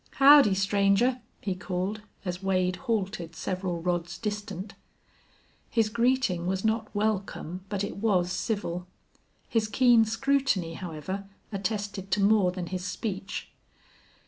[0.15, 4.73] "Howdy, stranger!" he called, as Wade halted several rods distant.
[5.69, 8.87] His greeting was not welcome, but it was civil.
[9.47, 13.51] His keen scrutiny, however, attested to more than his speech.